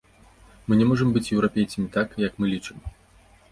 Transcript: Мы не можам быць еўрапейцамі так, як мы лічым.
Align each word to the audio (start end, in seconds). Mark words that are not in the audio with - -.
Мы 0.71 0.77
не 0.79 0.87
можам 0.91 1.11
быць 1.17 1.31
еўрапейцамі 1.35 1.87
так, 1.99 2.19
як 2.27 2.31
мы 2.43 2.53
лічым. 2.57 2.77